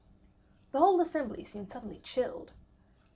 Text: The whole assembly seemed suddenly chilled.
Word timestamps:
The 0.71 0.79
whole 0.79 0.99
assembly 0.99 1.43
seemed 1.43 1.69
suddenly 1.69 1.99
chilled. 1.99 2.53